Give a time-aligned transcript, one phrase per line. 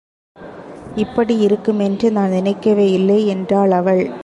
[0.95, 4.11] இப்படியிருக்குமென்று நான் நினைக்கவேயில்லை என்றாள் அவள்.